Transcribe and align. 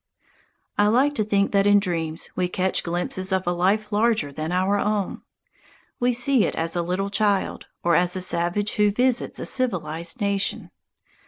I 0.79 0.87
like 0.87 1.13
to 1.13 1.23
think 1.23 1.51
that 1.51 1.67
in 1.67 1.79
dreams 1.79 2.31
we 2.35 2.47
catch 2.47 2.81
glimpses 2.81 3.31
of 3.31 3.45
a 3.45 3.51
life 3.51 3.91
larger 3.91 4.33
than 4.33 4.51
our 4.51 4.79
own. 4.79 5.21
We 5.99 6.11
see 6.11 6.43
it 6.43 6.55
as 6.55 6.75
a 6.75 6.81
little 6.81 7.11
child, 7.11 7.67
or 7.83 7.93
as 7.95 8.15
a 8.15 8.21
savage 8.21 8.71
who 8.77 8.89
visits 8.91 9.37
a 9.37 9.45
civilized 9.45 10.19
nation. 10.19 10.71